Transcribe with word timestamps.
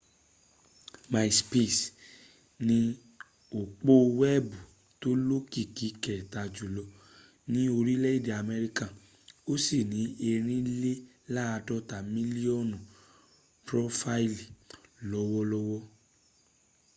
myspace 1.11 1.83
ni 2.67 2.77
òpó 3.59 3.93
weebu 4.19 4.57
tó 5.01 5.09
lókìkí 5.27 5.87
kẹta 6.03 6.41
jùlọ 6.55 6.83
ni 7.51 7.61
orílè-èdè 7.77 8.31
améríkà 8.41 8.85
o 9.51 9.53
si 9.65 9.79
ni 9.91 10.01
èrìnlélàádọ́ta 10.31 11.97
millionu 12.13 12.77
prófáílì 13.67 14.45
lọ́wọ́lọ́wọ́ 15.09 15.81